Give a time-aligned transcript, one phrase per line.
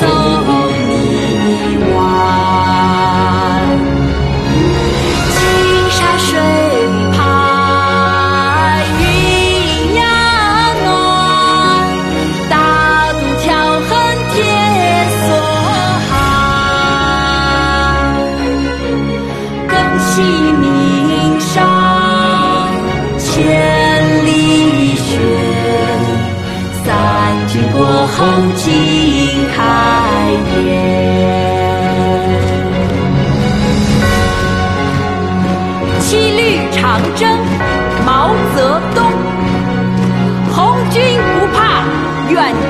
[0.00, 0.02] 走
[0.72, 0.78] 一
[1.94, 1.96] 晚，
[5.30, 5.36] 金
[5.90, 6.28] 沙水
[7.12, 7.14] 拍
[9.00, 9.02] 云
[9.94, 9.98] 崖
[10.84, 10.86] 暖，
[12.48, 12.52] 大
[13.12, 13.44] 渡桥
[13.88, 13.90] 横
[14.32, 14.34] 铁
[15.26, 15.28] 索
[16.08, 16.12] 寒，
[19.68, 20.12] 更喜
[20.60, 20.62] 岷
[21.40, 21.52] 山
[23.18, 23.24] 千
[24.24, 24.28] 里
[24.96, 25.08] 雪，
[26.84, 26.86] 三
[27.48, 28.18] 军过后
[28.56, 29.33] 尽。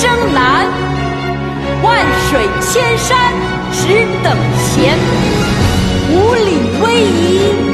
[0.00, 0.66] 征难，
[1.82, 1.96] 万
[2.30, 3.32] 水千山
[3.72, 4.96] 只等闲。
[6.10, 6.48] 五岭
[6.80, 7.20] 逶迤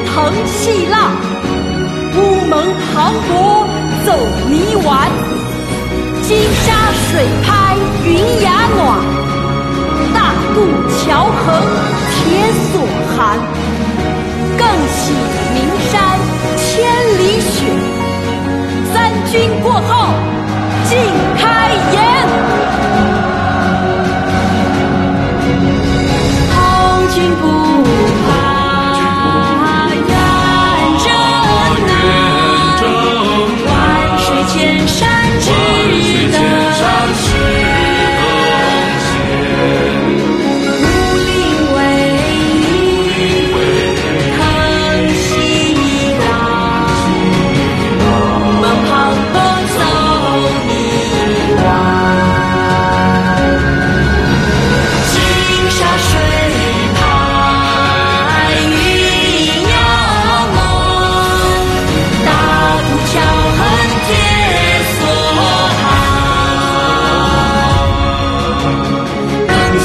[0.06, 1.12] 腾细浪，
[2.16, 2.53] 乌蒙
[2.94, 3.33] 磅礴
[4.06, 4.08] 走
[4.48, 4.53] 泥
[4.86, 5.11] 丸。
[6.22, 6.31] 金
[6.64, 6.66] 沙
[7.11, 8.08] 水拍云
[8.42, 8.83] 崖暖，
[10.14, 10.19] 大
[10.55, 10.56] 渡
[10.97, 11.44] 桥横
[12.09, 12.16] 铁
[12.72, 12.72] 索
[13.14, 13.19] 寒。
[14.56, 15.12] 更喜
[15.53, 15.56] 名
[15.91, 15.92] 山
[16.56, 16.64] 千
[17.19, 17.53] 里雪，
[18.92, 18.94] 三
[19.31, 19.88] 军过后
[20.88, 20.92] 尽
[21.36, 21.42] 开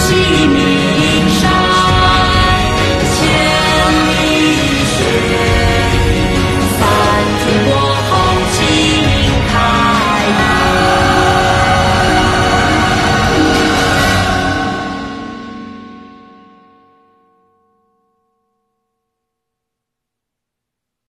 [0.09, 0.78] 细腻